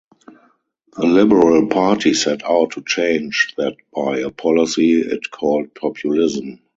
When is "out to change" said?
2.43-3.53